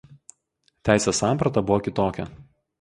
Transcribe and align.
Teisės 0.89 1.21
samprata 1.25 1.65
buvo 1.71 1.81
kitokia. 1.91 2.29